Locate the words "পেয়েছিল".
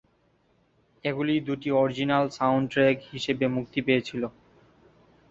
3.87-4.23